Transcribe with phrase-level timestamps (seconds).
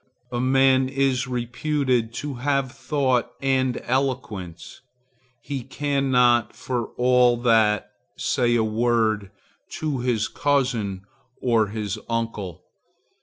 [0.31, 4.81] A man is reputed to have thought and eloquence;
[5.43, 9.29] he cannot, for all that, say a word
[9.73, 11.03] to his cousin
[11.39, 12.63] or his uncle.